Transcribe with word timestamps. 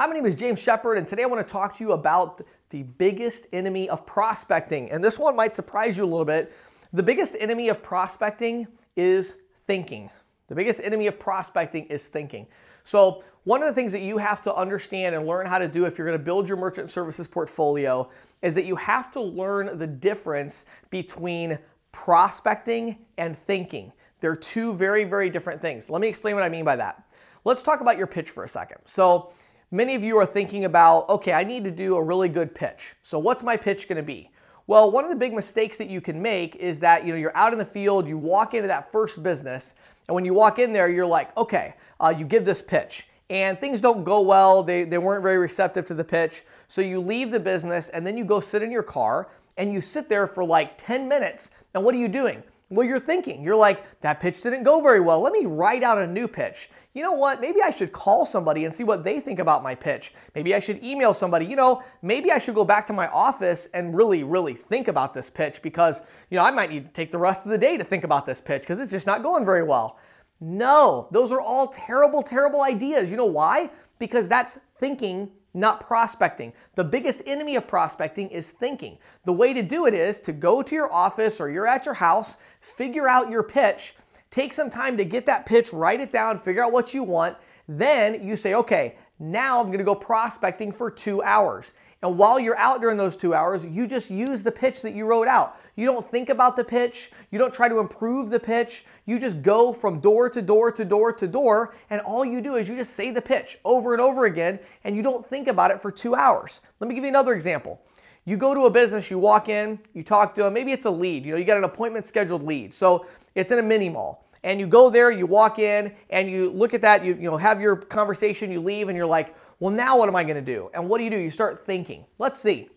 Hi, 0.00 0.06
my 0.06 0.14
name 0.14 0.24
is 0.24 0.34
James 0.34 0.62
Shepherd, 0.62 0.96
and 0.96 1.06
today 1.06 1.24
I 1.24 1.26
want 1.26 1.46
to 1.46 1.52
talk 1.52 1.76
to 1.76 1.84
you 1.84 1.92
about 1.92 2.40
the 2.70 2.84
biggest 2.84 3.46
enemy 3.52 3.86
of 3.86 4.06
prospecting. 4.06 4.90
And 4.90 5.04
this 5.04 5.18
one 5.18 5.36
might 5.36 5.54
surprise 5.54 5.98
you 5.98 6.04
a 6.04 6.06
little 6.06 6.24
bit. 6.24 6.54
The 6.94 7.02
biggest 7.02 7.36
enemy 7.38 7.68
of 7.68 7.82
prospecting 7.82 8.66
is 8.96 9.36
thinking. 9.66 10.08
The 10.48 10.54
biggest 10.54 10.80
enemy 10.82 11.06
of 11.06 11.18
prospecting 11.18 11.84
is 11.84 12.08
thinking. 12.08 12.46
So, 12.82 13.22
one 13.44 13.62
of 13.62 13.68
the 13.68 13.74
things 13.74 13.92
that 13.92 14.00
you 14.00 14.16
have 14.16 14.40
to 14.40 14.54
understand 14.54 15.14
and 15.14 15.26
learn 15.26 15.44
how 15.44 15.58
to 15.58 15.68
do 15.68 15.84
if 15.84 15.98
you're 15.98 16.06
going 16.06 16.18
to 16.18 16.24
build 16.24 16.48
your 16.48 16.56
merchant 16.56 16.88
services 16.88 17.28
portfolio 17.28 18.08
is 18.40 18.54
that 18.54 18.64
you 18.64 18.76
have 18.76 19.10
to 19.10 19.20
learn 19.20 19.76
the 19.76 19.86
difference 19.86 20.64
between 20.88 21.58
prospecting 21.92 23.04
and 23.18 23.36
thinking. 23.36 23.92
They're 24.20 24.34
two 24.34 24.72
very, 24.72 25.04
very 25.04 25.28
different 25.28 25.60
things. 25.60 25.90
Let 25.90 26.00
me 26.00 26.08
explain 26.08 26.36
what 26.36 26.42
I 26.42 26.48
mean 26.48 26.64
by 26.64 26.76
that. 26.76 27.04
Let's 27.44 27.62
talk 27.62 27.82
about 27.82 27.98
your 27.98 28.06
pitch 28.06 28.30
for 28.30 28.44
a 28.44 28.48
second. 28.48 28.78
So, 28.86 29.30
Many 29.72 29.94
of 29.94 30.02
you 30.02 30.16
are 30.16 30.26
thinking 30.26 30.64
about, 30.64 31.08
okay, 31.08 31.32
I 31.32 31.44
need 31.44 31.62
to 31.62 31.70
do 31.70 31.94
a 31.94 32.02
really 32.02 32.28
good 32.28 32.56
pitch. 32.56 32.94
So 33.02 33.20
what's 33.20 33.44
my 33.44 33.56
pitch 33.56 33.86
to 33.86 34.02
be? 34.02 34.28
Well, 34.66 34.90
one 34.90 35.04
of 35.04 35.10
the 35.10 35.16
big 35.16 35.32
mistakes 35.32 35.78
that 35.78 35.88
you 35.88 36.00
can 36.00 36.20
make 36.20 36.56
is 36.56 36.80
that 36.80 37.06
you 37.06 37.12
know 37.12 37.18
you're 37.18 37.36
out 37.36 37.52
in 37.52 37.58
the 37.58 37.64
field, 37.64 38.08
you 38.08 38.18
walk 38.18 38.52
into 38.52 38.66
that 38.66 38.90
first 38.90 39.22
business, 39.22 39.76
and 40.08 40.14
when 40.16 40.24
you 40.24 40.34
walk 40.34 40.58
in 40.58 40.72
there, 40.72 40.88
you're 40.88 41.06
like, 41.06 41.36
okay, 41.36 41.74
uh, 42.00 42.12
you 42.16 42.24
give 42.24 42.44
this 42.44 42.60
pitch, 42.60 43.06
and 43.30 43.60
things 43.60 43.80
don't 43.80 44.02
go 44.02 44.20
well. 44.20 44.64
They 44.64 44.82
they 44.82 44.98
weren't 44.98 45.22
very 45.22 45.38
receptive 45.38 45.86
to 45.86 45.94
the 45.94 46.04
pitch, 46.04 46.42
so 46.66 46.80
you 46.80 47.00
leave 47.00 47.30
the 47.30 47.40
business, 47.40 47.90
and 47.90 48.04
then 48.04 48.18
you 48.18 48.24
go 48.24 48.40
sit 48.40 48.62
in 48.62 48.72
your 48.72 48.82
car, 48.82 49.28
and 49.56 49.72
you 49.72 49.80
sit 49.80 50.08
there 50.08 50.26
for 50.26 50.44
like 50.44 50.78
10 50.78 51.08
minutes. 51.08 51.50
And 51.74 51.84
what 51.84 51.94
are 51.94 51.98
you 51.98 52.08
doing? 52.08 52.42
Well, 52.70 52.86
you're 52.86 53.00
thinking, 53.00 53.42
you're 53.42 53.56
like, 53.56 54.00
that 54.00 54.20
pitch 54.20 54.40
didn't 54.42 54.62
go 54.62 54.80
very 54.80 55.00
well. 55.00 55.20
Let 55.20 55.32
me 55.32 55.44
write 55.46 55.82
out 55.82 55.98
a 55.98 56.06
new 56.06 56.28
pitch. 56.28 56.70
You 56.92 57.04
know 57.04 57.12
what? 57.12 57.40
Maybe 57.40 57.62
I 57.62 57.70
should 57.70 57.92
call 57.92 58.24
somebody 58.24 58.64
and 58.64 58.74
see 58.74 58.82
what 58.82 59.04
they 59.04 59.20
think 59.20 59.38
about 59.38 59.62
my 59.62 59.76
pitch. 59.76 60.12
Maybe 60.34 60.56
I 60.56 60.58
should 60.58 60.84
email 60.84 61.14
somebody. 61.14 61.46
You 61.46 61.54
know, 61.54 61.82
maybe 62.02 62.32
I 62.32 62.38
should 62.38 62.56
go 62.56 62.64
back 62.64 62.86
to 62.88 62.92
my 62.92 63.06
office 63.08 63.68
and 63.72 63.94
really, 63.94 64.24
really 64.24 64.54
think 64.54 64.88
about 64.88 65.14
this 65.14 65.30
pitch 65.30 65.62
because, 65.62 66.02
you 66.30 66.38
know, 66.38 66.44
I 66.44 66.50
might 66.50 66.70
need 66.70 66.86
to 66.86 66.92
take 66.92 67.12
the 67.12 67.18
rest 67.18 67.46
of 67.46 67.52
the 67.52 67.58
day 67.58 67.76
to 67.76 67.84
think 67.84 68.02
about 68.02 68.26
this 68.26 68.40
pitch 68.40 68.62
because 68.62 68.80
it's 68.80 68.90
just 68.90 69.06
not 69.06 69.22
going 69.22 69.44
very 69.44 69.62
well. 69.62 69.98
No, 70.40 71.06
those 71.12 71.30
are 71.30 71.40
all 71.40 71.68
terrible, 71.68 72.22
terrible 72.22 72.62
ideas. 72.62 73.10
You 73.10 73.16
know 73.16 73.26
why? 73.26 73.70
Because 73.98 74.28
that's 74.28 74.56
thinking 74.78 75.30
not 75.52 75.80
prospecting. 75.80 76.52
The 76.74 76.84
biggest 76.84 77.22
enemy 77.26 77.56
of 77.56 77.66
prospecting 77.66 78.28
is 78.28 78.52
thinking. 78.52 78.98
The 79.24 79.32
way 79.32 79.52
to 79.52 79.62
do 79.62 79.86
it 79.86 79.94
is 79.94 80.20
to 80.22 80.32
go 80.32 80.62
to 80.62 80.74
your 80.74 80.92
office 80.92 81.40
or 81.40 81.50
you're 81.50 81.66
at 81.66 81.86
your 81.86 81.94
house, 81.94 82.36
figure 82.60 83.08
out 83.08 83.30
your 83.30 83.42
pitch, 83.42 83.94
take 84.30 84.52
some 84.52 84.70
time 84.70 84.96
to 84.96 85.04
get 85.04 85.26
that 85.26 85.46
pitch, 85.46 85.72
write 85.72 86.00
it 86.00 86.12
down, 86.12 86.38
figure 86.38 86.64
out 86.64 86.72
what 86.72 86.94
you 86.94 87.02
want. 87.02 87.36
Then 87.68 88.26
you 88.26 88.36
say, 88.36 88.54
okay, 88.54 88.96
now 89.18 89.60
I'm 89.60 89.70
gonna 89.70 89.84
go 89.84 89.94
prospecting 89.94 90.72
for 90.72 90.90
two 90.90 91.22
hours. 91.22 91.72
And 92.02 92.16
while 92.16 92.40
you're 92.40 92.56
out 92.56 92.80
during 92.80 92.96
those 92.96 93.14
two 93.14 93.34
hours, 93.34 93.64
you 93.64 93.86
just 93.86 94.10
use 94.10 94.42
the 94.42 94.50
pitch 94.50 94.80
that 94.82 94.94
you 94.94 95.06
wrote 95.06 95.28
out. 95.28 95.60
You 95.76 95.84
don't 95.84 96.04
think 96.04 96.30
about 96.30 96.56
the 96.56 96.64
pitch. 96.64 97.10
You 97.30 97.38
don't 97.38 97.52
try 97.52 97.68
to 97.68 97.78
improve 97.78 98.30
the 98.30 98.40
pitch. 98.40 98.86
You 99.04 99.18
just 99.18 99.42
go 99.42 99.72
from 99.74 100.00
door 100.00 100.30
to 100.30 100.40
door 100.40 100.72
to 100.72 100.84
door 100.84 101.12
to 101.12 101.28
door. 101.28 101.74
And 101.90 102.00
all 102.00 102.24
you 102.24 102.40
do 102.40 102.54
is 102.54 102.70
you 102.70 102.76
just 102.76 102.94
say 102.94 103.10
the 103.10 103.20
pitch 103.20 103.58
over 103.66 103.92
and 103.92 104.00
over 104.00 104.24
again, 104.24 104.60
and 104.84 104.96
you 104.96 105.02
don't 105.02 105.24
think 105.24 105.46
about 105.46 105.70
it 105.70 105.82
for 105.82 105.90
two 105.90 106.14
hours. 106.14 106.62
Let 106.80 106.88
me 106.88 106.94
give 106.94 107.04
you 107.04 107.10
another 107.10 107.34
example. 107.34 107.82
You 108.24 108.36
go 108.36 108.54
to 108.54 108.62
a 108.62 108.70
business, 108.70 109.10
you 109.10 109.18
walk 109.18 109.48
in, 109.48 109.80
you 109.94 110.02
talk 110.02 110.34
to 110.34 110.42
them, 110.42 110.54
maybe 110.54 110.72
it's 110.72 110.84
a 110.84 110.90
lead. 110.90 111.24
You 111.24 111.32
know, 111.32 111.38
you 111.38 111.44
got 111.44 111.56
an 111.56 111.64
appointment 111.64 112.06
scheduled 112.06 112.42
lead. 112.42 112.72
So 112.74 113.06
it's 113.34 113.50
in 113.50 113.58
a 113.58 113.62
mini 113.62 113.88
mall 113.88 114.26
and 114.42 114.58
you 114.58 114.66
go 114.66 114.90
there, 114.90 115.10
you 115.10 115.26
walk 115.26 115.58
in, 115.58 115.92
and 116.08 116.30
you 116.30 116.50
look 116.50 116.72
at 116.72 116.80
that, 116.80 117.04
you, 117.04 117.14
you 117.14 117.30
know, 117.30 117.36
have 117.36 117.60
your 117.60 117.76
conversation, 117.76 118.50
you 118.50 118.60
leave, 118.60 118.88
and 118.88 118.96
you're 118.96 119.06
like, 119.06 119.34
well, 119.58 119.72
now 119.72 119.98
what 119.98 120.08
am 120.08 120.16
I 120.16 120.24
gonna 120.24 120.40
do? 120.40 120.70
And 120.72 120.88
what 120.88 120.98
do 120.98 121.04
you 121.04 121.10
do? 121.10 121.18
You 121.18 121.30
start 121.30 121.66
thinking. 121.66 122.06
Let's 122.18 122.38
see. 122.38 122.70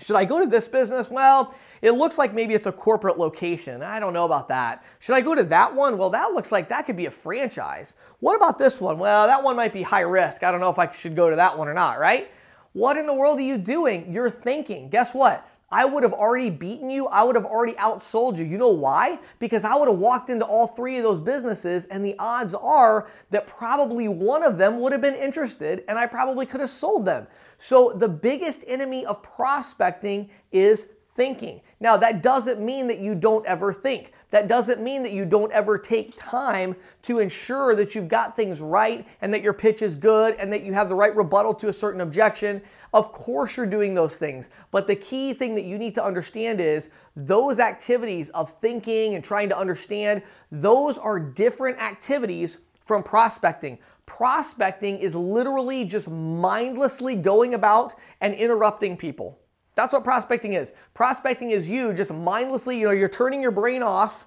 Should 0.00 0.16
I 0.16 0.24
go 0.24 0.40
to 0.40 0.46
this 0.46 0.66
business? 0.66 1.10
Well, 1.10 1.54
it 1.82 1.92
looks 1.92 2.18
like 2.18 2.34
maybe 2.34 2.54
it's 2.54 2.66
a 2.66 2.72
corporate 2.72 3.18
location. 3.18 3.82
I 3.82 4.00
don't 4.00 4.12
know 4.12 4.24
about 4.24 4.48
that. 4.48 4.84
Should 4.98 5.14
I 5.14 5.20
go 5.20 5.34
to 5.34 5.44
that 5.44 5.74
one? 5.74 5.96
Well, 5.96 6.10
that 6.10 6.32
looks 6.32 6.50
like 6.50 6.68
that 6.70 6.86
could 6.86 6.96
be 6.96 7.06
a 7.06 7.10
franchise. 7.10 7.96
What 8.18 8.34
about 8.34 8.58
this 8.58 8.80
one? 8.80 8.98
Well, 8.98 9.26
that 9.26 9.42
one 9.42 9.56
might 9.56 9.72
be 9.72 9.82
high 9.82 10.00
risk. 10.00 10.42
I 10.42 10.50
don't 10.50 10.60
know 10.60 10.70
if 10.70 10.78
I 10.78 10.90
should 10.90 11.14
go 11.14 11.30
to 11.30 11.36
that 11.36 11.56
one 11.56 11.68
or 11.68 11.74
not, 11.74 11.98
right? 11.98 12.30
What 12.72 12.96
in 12.96 13.06
the 13.06 13.14
world 13.14 13.38
are 13.38 13.42
you 13.42 13.58
doing? 13.58 14.12
You're 14.12 14.30
thinking. 14.30 14.90
Guess 14.90 15.14
what? 15.14 15.46
I 15.72 15.84
would 15.84 16.02
have 16.02 16.12
already 16.12 16.50
beaten 16.50 16.90
you. 16.90 17.06
I 17.06 17.22
would 17.22 17.36
have 17.36 17.44
already 17.44 17.74
outsold 17.74 18.36
you. 18.36 18.44
You 18.44 18.58
know 18.58 18.70
why? 18.70 19.20
Because 19.38 19.64
I 19.64 19.76
would 19.76 19.88
have 19.88 19.98
walked 19.98 20.28
into 20.28 20.44
all 20.44 20.66
three 20.66 20.96
of 20.96 21.04
those 21.04 21.20
businesses, 21.20 21.84
and 21.86 22.04
the 22.04 22.16
odds 22.18 22.54
are 22.54 23.08
that 23.30 23.46
probably 23.46 24.08
one 24.08 24.42
of 24.42 24.58
them 24.58 24.80
would 24.80 24.90
have 24.90 25.00
been 25.00 25.14
interested, 25.14 25.84
and 25.86 25.96
I 25.96 26.06
probably 26.06 26.44
could 26.44 26.60
have 26.60 26.70
sold 26.70 27.04
them. 27.04 27.28
So, 27.56 27.92
the 27.92 28.08
biggest 28.08 28.64
enemy 28.66 29.06
of 29.06 29.22
prospecting 29.22 30.30
is 30.50 30.88
thinking. 31.14 31.60
Now, 31.80 31.96
that 31.96 32.22
doesn't 32.22 32.60
mean 32.60 32.86
that 32.88 32.98
you 32.98 33.14
don't 33.14 33.44
ever 33.46 33.72
think. 33.72 34.12
That 34.30 34.48
doesn't 34.48 34.80
mean 34.80 35.02
that 35.02 35.12
you 35.12 35.24
don't 35.24 35.50
ever 35.52 35.76
take 35.76 36.16
time 36.16 36.76
to 37.02 37.18
ensure 37.18 37.74
that 37.74 37.94
you've 37.94 38.08
got 38.08 38.36
things 38.36 38.60
right 38.60 39.06
and 39.20 39.34
that 39.34 39.42
your 39.42 39.52
pitch 39.52 39.82
is 39.82 39.96
good 39.96 40.36
and 40.36 40.52
that 40.52 40.62
you 40.62 40.72
have 40.72 40.88
the 40.88 40.94
right 40.94 41.14
rebuttal 41.14 41.54
to 41.54 41.68
a 41.68 41.72
certain 41.72 42.00
objection. 42.00 42.62
Of 42.94 43.12
course, 43.12 43.56
you're 43.56 43.66
doing 43.66 43.94
those 43.94 44.18
things. 44.18 44.50
But 44.70 44.86
the 44.86 44.96
key 44.96 45.34
thing 45.34 45.54
that 45.56 45.64
you 45.64 45.78
need 45.78 45.94
to 45.96 46.04
understand 46.04 46.60
is 46.60 46.90
those 47.16 47.58
activities 47.58 48.30
of 48.30 48.50
thinking 48.50 49.14
and 49.14 49.24
trying 49.24 49.48
to 49.48 49.58
understand, 49.58 50.22
those 50.52 50.96
are 50.96 51.18
different 51.18 51.78
activities 51.78 52.60
from 52.80 53.02
prospecting. 53.02 53.78
Prospecting 54.06 54.98
is 54.98 55.14
literally 55.14 55.84
just 55.84 56.08
mindlessly 56.08 57.14
going 57.14 57.54
about 57.54 57.94
and 58.20 58.34
interrupting 58.34 58.96
people. 58.96 59.38
That's 59.74 59.92
what 59.92 60.04
prospecting 60.04 60.52
is. 60.52 60.74
Prospecting 60.94 61.50
is 61.50 61.68
you 61.68 61.94
just 61.94 62.12
mindlessly, 62.12 62.78
you 62.78 62.86
know, 62.86 62.92
you're 62.92 63.08
turning 63.08 63.40
your 63.40 63.50
brain 63.50 63.82
off, 63.82 64.26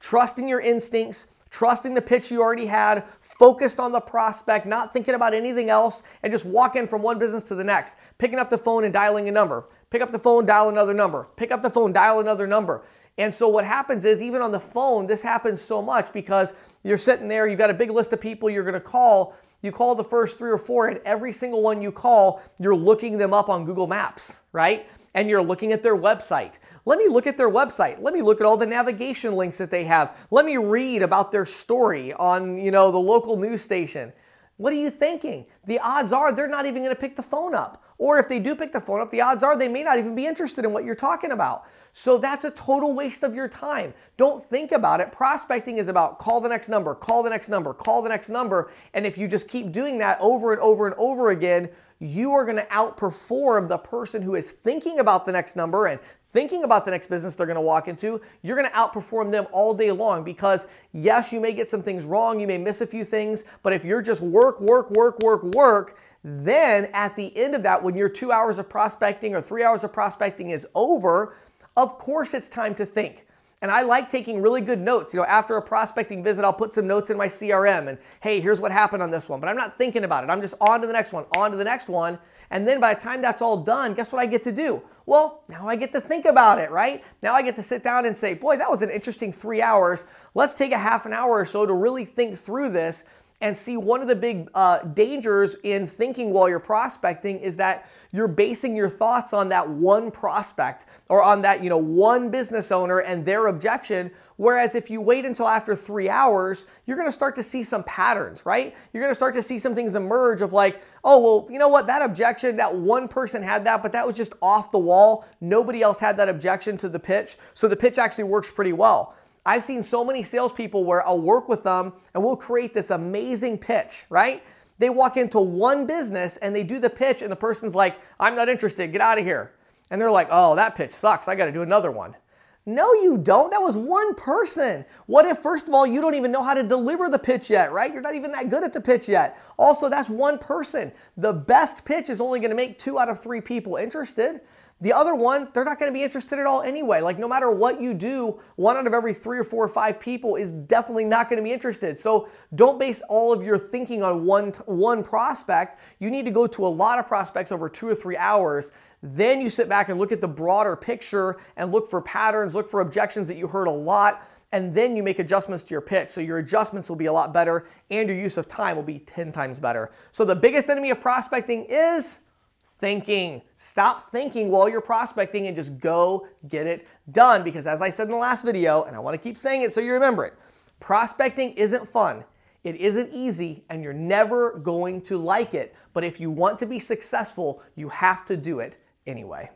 trusting 0.00 0.48
your 0.48 0.60
instincts, 0.60 1.26
trusting 1.50 1.94
the 1.94 2.02
pitch 2.02 2.30
you 2.30 2.42
already 2.42 2.66
had, 2.66 3.04
focused 3.20 3.78
on 3.78 3.92
the 3.92 4.00
prospect, 4.00 4.66
not 4.66 4.92
thinking 4.92 5.14
about 5.14 5.34
anything 5.34 5.70
else, 5.70 6.02
and 6.22 6.32
just 6.32 6.44
walking 6.44 6.86
from 6.86 7.00
one 7.02 7.18
business 7.18 7.46
to 7.48 7.54
the 7.54 7.62
next, 7.62 7.96
picking 8.18 8.38
up 8.38 8.50
the 8.50 8.58
phone 8.58 8.82
and 8.84 8.92
dialing 8.92 9.28
a 9.28 9.32
number. 9.32 9.68
Pick 9.94 10.02
up 10.02 10.10
the 10.10 10.18
phone, 10.18 10.44
dial 10.44 10.68
another 10.68 10.92
number. 10.92 11.28
Pick 11.36 11.52
up 11.52 11.62
the 11.62 11.70
phone, 11.70 11.92
dial 11.92 12.18
another 12.18 12.48
number. 12.48 12.82
And 13.16 13.32
so 13.32 13.46
what 13.46 13.64
happens 13.64 14.04
is 14.04 14.20
even 14.20 14.42
on 14.42 14.50
the 14.50 14.58
phone, 14.58 15.06
this 15.06 15.22
happens 15.22 15.60
so 15.60 15.80
much 15.80 16.12
because 16.12 16.52
you're 16.82 16.98
sitting 16.98 17.28
there, 17.28 17.46
you've 17.46 17.60
got 17.60 17.70
a 17.70 17.74
big 17.74 17.92
list 17.92 18.12
of 18.12 18.20
people 18.20 18.50
you're 18.50 18.64
going 18.64 18.74
to 18.74 18.80
call, 18.80 19.36
you 19.62 19.70
call 19.70 19.94
the 19.94 20.02
first 20.02 20.36
three 20.36 20.50
or 20.50 20.58
four, 20.58 20.88
and 20.88 20.98
every 21.04 21.30
single 21.30 21.62
one 21.62 21.80
you 21.80 21.92
call, 21.92 22.42
you're 22.58 22.74
looking 22.74 23.18
them 23.18 23.32
up 23.32 23.48
on 23.48 23.64
Google 23.64 23.86
Maps, 23.86 24.42
right? 24.50 24.90
And 25.14 25.28
you're 25.28 25.40
looking 25.40 25.70
at 25.70 25.84
their 25.84 25.96
website. 25.96 26.58
Let 26.86 26.98
me 26.98 27.06
look 27.06 27.28
at 27.28 27.36
their 27.36 27.48
website. 27.48 28.00
Let 28.00 28.14
me 28.14 28.20
look 28.20 28.40
at 28.40 28.48
all 28.48 28.56
the 28.56 28.66
navigation 28.66 29.34
links 29.34 29.58
that 29.58 29.70
they 29.70 29.84
have. 29.84 30.26
Let 30.32 30.44
me 30.44 30.56
read 30.56 31.02
about 31.02 31.30
their 31.30 31.46
story 31.46 32.12
on, 32.14 32.58
you 32.58 32.72
know, 32.72 32.90
the 32.90 32.98
local 32.98 33.36
news 33.36 33.62
station. 33.62 34.12
What 34.56 34.72
are 34.72 34.76
you 34.76 34.90
thinking? 34.90 35.46
The 35.66 35.78
odds 35.78 36.12
are 36.12 36.32
they're 36.32 36.48
not 36.48 36.66
even 36.66 36.82
going 36.82 36.94
to 36.94 37.00
pick 37.00 37.14
the 37.14 37.22
phone 37.22 37.54
up. 37.54 37.84
Or 38.04 38.18
if 38.18 38.28
they 38.28 38.38
do 38.38 38.54
pick 38.54 38.70
the 38.70 38.82
phone 38.82 39.00
up, 39.00 39.10
the 39.10 39.22
odds 39.22 39.42
are 39.42 39.56
they 39.56 39.66
may 39.66 39.82
not 39.82 39.98
even 39.98 40.14
be 40.14 40.26
interested 40.26 40.66
in 40.66 40.74
what 40.74 40.84
you're 40.84 40.94
talking 40.94 41.32
about. 41.32 41.64
So 41.94 42.18
that's 42.18 42.44
a 42.44 42.50
total 42.50 42.92
waste 42.92 43.22
of 43.22 43.34
your 43.34 43.48
time. 43.48 43.94
Don't 44.18 44.44
think 44.44 44.72
about 44.72 45.00
it. 45.00 45.10
Prospecting 45.10 45.78
is 45.78 45.88
about 45.88 46.18
call 46.18 46.42
the 46.42 46.50
next 46.50 46.68
number, 46.68 46.94
call 46.94 47.22
the 47.22 47.30
next 47.30 47.48
number, 47.48 47.72
call 47.72 48.02
the 48.02 48.10
next 48.10 48.28
number. 48.28 48.70
And 48.92 49.06
if 49.06 49.16
you 49.16 49.26
just 49.26 49.48
keep 49.48 49.72
doing 49.72 49.96
that 49.98 50.18
over 50.20 50.52
and 50.52 50.60
over 50.60 50.86
and 50.86 50.94
over 50.98 51.30
again, 51.30 51.70
you 51.98 52.32
are 52.32 52.44
going 52.44 52.58
to 52.58 52.66
outperform 52.66 53.68
the 53.68 53.78
person 53.78 54.20
who 54.20 54.34
is 54.34 54.52
thinking 54.52 54.98
about 54.98 55.24
the 55.24 55.32
next 55.32 55.56
number 55.56 55.86
and 55.86 55.98
thinking 56.20 56.64
about 56.64 56.84
the 56.84 56.90
next 56.90 57.06
business 57.06 57.36
they're 57.36 57.46
going 57.46 57.54
to 57.54 57.62
walk 57.62 57.88
into. 57.88 58.20
You're 58.42 58.56
going 58.56 58.68
to 58.68 58.76
outperform 58.76 59.30
them 59.30 59.46
all 59.50 59.72
day 59.72 59.92
long 59.92 60.24
because, 60.24 60.66
yes, 60.92 61.32
you 61.32 61.40
may 61.40 61.54
get 61.54 61.68
some 61.68 61.82
things 61.82 62.04
wrong, 62.04 62.38
you 62.38 62.46
may 62.46 62.58
miss 62.58 62.82
a 62.82 62.86
few 62.86 63.02
things, 63.02 63.46
but 63.62 63.72
if 63.72 63.82
you're 63.82 64.02
just 64.02 64.20
work, 64.20 64.60
work, 64.60 64.90
work, 64.90 65.20
work, 65.20 65.42
work, 65.54 65.96
then 66.24 66.86
at 66.94 67.16
the 67.16 67.36
end 67.36 67.54
of 67.54 67.62
that, 67.64 67.82
when 67.82 67.94
your 67.94 68.08
two 68.08 68.32
hours 68.32 68.58
of 68.58 68.68
prospecting 68.68 69.34
or 69.34 69.42
three 69.42 69.62
hours 69.62 69.84
of 69.84 69.92
prospecting 69.92 70.50
is 70.50 70.66
over, 70.74 71.36
of 71.76 71.98
course 71.98 72.32
it's 72.32 72.48
time 72.48 72.74
to 72.76 72.86
think. 72.86 73.26
And 73.60 73.70
I 73.70 73.82
like 73.82 74.08
taking 74.08 74.42
really 74.42 74.60
good 74.60 74.80
notes. 74.80 75.14
You 75.14 75.20
know, 75.20 75.26
after 75.26 75.56
a 75.56 75.62
prospecting 75.62 76.22
visit, 76.22 76.44
I'll 76.44 76.52
put 76.52 76.74
some 76.74 76.86
notes 76.86 77.08
in 77.08 77.16
my 77.16 77.28
CRM 77.28 77.88
and, 77.88 77.98
hey, 78.20 78.40
here's 78.40 78.60
what 78.60 78.72
happened 78.72 79.02
on 79.02 79.10
this 79.10 79.28
one. 79.28 79.40
But 79.40 79.48
I'm 79.48 79.56
not 79.56 79.78
thinking 79.78 80.04
about 80.04 80.24
it. 80.24 80.30
I'm 80.30 80.42
just 80.42 80.54
on 80.60 80.80
to 80.80 80.86
the 80.86 80.92
next 80.92 81.12
one, 81.12 81.24
on 81.36 81.50
to 81.50 81.56
the 81.56 81.64
next 81.64 81.88
one. 81.88 82.18
And 82.50 82.68
then 82.68 82.80
by 82.80 82.94
the 82.94 83.00
time 83.00 83.22
that's 83.22 83.40
all 83.40 83.56
done, 83.56 83.94
guess 83.94 84.12
what 84.12 84.20
I 84.20 84.26
get 84.26 84.42
to 84.44 84.52
do? 84.52 84.82
Well, 85.06 85.44
now 85.48 85.66
I 85.66 85.76
get 85.76 85.92
to 85.92 86.00
think 86.00 86.26
about 86.26 86.58
it, 86.58 86.70
right? 86.70 87.02
Now 87.22 87.32
I 87.32 87.42
get 87.42 87.54
to 87.56 87.62
sit 87.62 87.82
down 87.82 88.06
and 88.06 88.16
say, 88.16 88.34
boy, 88.34 88.56
that 88.58 88.70
was 88.70 88.82
an 88.82 88.90
interesting 88.90 89.32
three 89.32 89.62
hours. 89.62 90.04
Let's 90.34 90.54
take 90.54 90.72
a 90.72 90.78
half 90.78 91.06
an 91.06 91.12
hour 91.12 91.32
or 91.32 91.44
so 91.46 91.64
to 91.64 91.72
really 91.72 92.04
think 92.04 92.36
through 92.36 92.70
this 92.70 93.04
And 93.40 93.56
see, 93.56 93.76
one 93.76 94.00
of 94.00 94.08
the 94.08 94.16
big 94.16 94.48
uh, 94.54 94.78
dangers 94.78 95.56
in 95.64 95.86
thinking 95.86 96.32
while 96.32 96.48
you're 96.48 96.60
prospecting 96.60 97.40
is 97.40 97.56
that 97.58 97.90
you're 98.10 98.28
basing 98.28 98.76
your 98.76 98.88
thoughts 98.88 99.32
on 99.32 99.48
that 99.48 99.68
one 99.68 100.10
prospect 100.10 100.86
or 101.08 101.22
on 101.22 101.42
that, 101.42 101.62
you 101.62 101.68
know, 101.68 101.76
one 101.76 102.30
business 102.30 102.72
owner 102.72 103.00
and 103.00 103.26
their 103.26 103.48
objection. 103.48 104.10
Whereas 104.36 104.74
if 104.74 104.88
you 104.88 105.00
wait 105.00 105.24
until 105.24 105.48
after 105.48 105.76
three 105.76 106.08
hours, 106.08 106.64
you're 106.86 106.96
going 106.96 107.08
to 107.08 107.12
start 107.12 107.34
to 107.36 107.42
see 107.42 107.64
some 107.64 107.84
patterns, 107.84 108.46
right? 108.46 108.74
You're 108.92 109.02
going 109.02 109.10
to 109.10 109.16
start 109.16 109.34
to 109.34 109.42
see 109.42 109.58
some 109.58 109.74
things 109.74 109.94
emerge 109.94 110.40
of 110.40 110.52
like, 110.52 110.80
oh, 111.02 111.20
well, 111.20 111.52
you 111.52 111.58
know 111.58 111.68
what? 111.68 111.86
That 111.86 112.02
objection, 112.02 112.56
that 112.56 112.74
one 112.74 113.08
person 113.08 113.42
had 113.42 113.64
that, 113.64 113.82
but 113.82 113.92
that 113.92 114.06
was 114.06 114.16
just 114.16 114.32
off 114.42 114.70
the 114.70 114.78
wall. 114.78 115.26
Nobody 115.40 115.82
else 115.82 116.00
had 116.00 116.16
that 116.16 116.28
objection 116.28 116.76
to 116.78 116.88
the 116.88 117.00
pitch. 117.00 117.36
So 117.52 117.68
the 117.68 117.76
pitch 117.76 117.98
actually 117.98 118.24
works 118.24 118.50
pretty 118.50 118.72
well. 118.72 119.14
I've 119.46 119.64
seen 119.64 119.82
so 119.82 120.04
many 120.04 120.22
salespeople 120.22 120.84
where 120.84 121.06
I'll 121.06 121.20
work 121.20 121.48
with 121.48 121.64
them 121.64 121.92
and 122.14 122.22
we'll 122.22 122.36
create 122.36 122.72
this 122.72 122.90
amazing 122.90 123.58
pitch, 123.58 124.06
right? 124.08 124.42
They 124.78 124.90
walk 124.90 125.16
into 125.16 125.40
one 125.40 125.86
business 125.86 126.36
and 126.38 126.54
they 126.54 126.64
do 126.64 126.80
the 126.80 126.90
pitch, 126.90 127.22
and 127.22 127.30
the 127.30 127.36
person's 127.36 127.74
like, 127.74 127.96
I'm 128.18 128.34
not 128.34 128.48
interested, 128.48 128.90
get 128.90 129.00
out 129.00 129.18
of 129.18 129.24
here. 129.24 129.52
And 129.90 130.00
they're 130.00 130.10
like, 130.10 130.28
oh, 130.30 130.56
that 130.56 130.74
pitch 130.74 130.90
sucks, 130.90 131.28
I 131.28 131.34
gotta 131.34 131.52
do 131.52 131.62
another 131.62 131.90
one. 131.90 132.16
No, 132.66 132.94
you 132.94 133.18
don't. 133.18 133.50
That 133.50 133.60
was 133.60 133.76
one 133.76 134.14
person. 134.14 134.86
What 135.04 135.26
if, 135.26 135.38
first 135.38 135.68
of 135.68 135.74
all, 135.74 135.86
you 135.86 136.00
don't 136.00 136.14
even 136.14 136.32
know 136.32 136.42
how 136.42 136.54
to 136.54 136.62
deliver 136.62 137.10
the 137.10 137.18
pitch 137.18 137.50
yet, 137.50 137.72
right? 137.72 137.92
You're 137.92 138.00
not 138.00 138.14
even 138.14 138.32
that 138.32 138.48
good 138.48 138.64
at 138.64 138.72
the 138.72 138.80
pitch 138.80 139.06
yet. 139.06 139.38
Also, 139.58 139.90
that's 139.90 140.08
one 140.08 140.38
person. 140.38 140.90
The 141.18 141.34
best 141.34 141.84
pitch 141.84 142.08
is 142.08 142.22
only 142.22 142.40
gonna 142.40 142.54
make 142.54 142.78
two 142.78 142.98
out 142.98 143.10
of 143.10 143.20
three 143.20 143.42
people 143.42 143.76
interested. 143.76 144.40
The 144.80 144.92
other 144.92 145.14
one, 145.14 145.48
they're 145.54 145.64
not 145.64 145.78
going 145.78 145.90
to 145.90 145.94
be 145.94 146.02
interested 146.02 146.38
at 146.38 146.46
all 146.46 146.60
anyway. 146.60 147.00
Like, 147.00 147.18
no 147.18 147.28
matter 147.28 147.50
what 147.50 147.80
you 147.80 147.94
do, 147.94 148.40
one 148.56 148.76
out 148.76 148.86
of 148.86 148.92
every 148.92 149.14
three 149.14 149.38
or 149.38 149.44
four 149.44 149.64
or 149.64 149.68
five 149.68 150.00
people 150.00 150.34
is 150.34 150.52
definitely 150.52 151.04
not 151.04 151.30
going 151.30 151.38
to 151.38 151.44
be 151.44 151.52
interested. 151.52 151.98
So, 151.98 152.28
don't 152.54 152.78
base 152.78 153.00
all 153.08 153.32
of 153.32 153.42
your 153.42 153.56
thinking 153.56 154.02
on 154.02 154.26
one, 154.26 154.50
one 154.66 155.04
prospect. 155.04 155.80
You 156.00 156.10
need 156.10 156.24
to 156.26 156.32
go 156.32 156.46
to 156.48 156.66
a 156.66 156.68
lot 156.68 156.98
of 156.98 157.06
prospects 157.06 157.52
over 157.52 157.68
two 157.68 157.86
or 157.86 157.94
three 157.94 158.16
hours. 158.16 158.72
Then 159.06 159.42
you 159.42 159.50
sit 159.50 159.68
back 159.68 159.90
and 159.90 160.00
look 160.00 160.12
at 160.12 160.22
the 160.22 160.28
broader 160.28 160.74
picture 160.76 161.36
and 161.58 161.70
look 161.70 161.86
for 161.86 162.00
patterns, 162.00 162.54
look 162.54 162.66
for 162.66 162.80
objections 162.80 163.28
that 163.28 163.36
you 163.36 163.46
heard 163.46 163.66
a 163.66 163.70
lot 163.70 164.26
and 164.50 164.74
then 164.74 164.96
you 164.96 165.02
make 165.02 165.18
adjustments 165.18 165.62
to 165.64 165.74
your 165.74 165.82
pitch. 165.82 166.08
So 166.08 166.22
your 166.22 166.38
adjustments 166.38 166.88
will 166.88 166.96
be 166.96 167.04
a 167.04 167.12
lot 167.12 167.34
better 167.34 167.66
and 167.90 168.08
your 168.08 168.16
use 168.16 168.38
of 168.38 168.48
time 168.48 168.76
will 168.76 168.82
be 168.82 169.00
10 169.00 169.30
times 169.30 169.60
better. 169.60 169.90
So 170.10 170.24
the 170.24 170.34
biggest 170.34 170.70
enemy 170.70 170.90
of 170.90 171.02
prospecting 171.02 171.66
is 171.68 172.20
thinking. 172.64 173.42
Stop 173.56 174.10
thinking 174.10 174.50
while 174.50 174.70
you're 174.70 174.80
prospecting 174.80 175.48
and 175.48 175.54
just 175.54 175.78
go 175.78 176.26
get 176.48 176.66
it 176.66 176.88
done. 177.12 177.44
Because 177.44 177.66
as 177.66 177.82
I 177.82 177.90
said 177.90 178.04
in 178.04 178.12
the 178.12 178.16
last 178.16 178.42
video, 178.42 178.84
and 178.84 178.96
I 178.96 179.00
want 179.00 179.12
to 179.12 179.18
keep 179.22 179.36
saying 179.36 179.62
it 179.62 179.74
so 179.74 179.82
you 179.82 179.92
remember 179.92 180.24
it, 180.24 180.32
prospecting 180.80 181.52
isn't 181.52 181.86
fun. 181.86 182.24
It 182.62 182.76
isn't 182.76 183.10
easy 183.12 183.64
and 183.68 183.84
you're 183.84 183.92
never 183.92 184.58
going 184.60 185.02
to 185.02 185.18
like 185.18 185.52
it. 185.52 185.74
But 185.92 186.04
if 186.04 186.18
you 186.18 186.30
want 186.30 186.56
to 186.60 186.66
be 186.66 186.78
successful, 186.78 187.62
you 187.74 187.90
have 187.90 188.24
to 188.24 188.38
do 188.38 188.60
it 188.60 188.78
anyway. 189.06 189.50